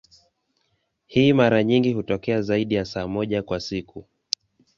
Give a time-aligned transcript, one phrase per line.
[1.05, 4.05] Hii mara nyingi hutokea zaidi ya saa moja kwa siku.